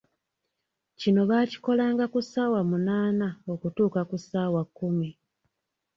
[0.99, 5.09] Kino baakikolanga ku ssaawa munaana okutuuka ku ssaawa kkumi.